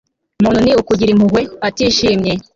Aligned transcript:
muntu 0.41 0.59
ni 0.61 0.71
ukugirira 0.81 1.13
impuhwe 1.15 1.41
abatishimye 1.61 2.31